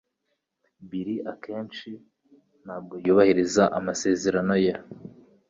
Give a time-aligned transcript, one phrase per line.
[0.89, 1.89] Bill akenshi
[2.63, 4.73] ntabwo yubahiriza amasezerano ye.